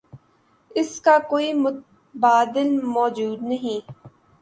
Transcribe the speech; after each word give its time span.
اس 0.71 0.99
کا 1.01 1.17
کوئی 1.29 1.53
متبادل 1.55 2.69
موجود 2.85 3.41
نہیں۔ 3.43 3.79